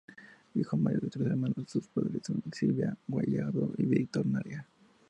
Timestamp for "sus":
1.69-1.87